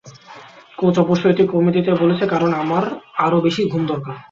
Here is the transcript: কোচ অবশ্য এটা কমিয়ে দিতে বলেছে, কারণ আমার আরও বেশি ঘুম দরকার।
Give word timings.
কোচ 0.77 0.95
অবশ্য 0.99 1.23
এটা 1.27 1.43
কমিয়ে 1.45 1.75
দিতে 1.77 1.91
বলেছে, 1.93 2.23
কারণ 2.27 2.51
আমার 2.53 2.83
আরও 3.17 3.37
বেশি 3.41 3.61
ঘুম 3.71 3.83
দরকার। 3.85 4.15